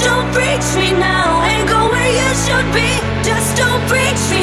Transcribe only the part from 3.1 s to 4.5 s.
Just don't preach me.